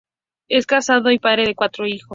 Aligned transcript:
Es 0.49 0.65
casado 0.65 1.11
y 1.11 1.19
padre 1.19 1.45
de 1.45 1.53
cuatro 1.53 1.85
hijos. 1.85 2.09